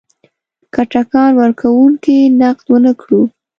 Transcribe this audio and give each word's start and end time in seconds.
که 0.73 0.81
ټکان 0.91 1.29
ورکونکی 1.39 2.17
نقد 2.39 2.65
ونه 2.69 2.91
کړو. 3.01 3.21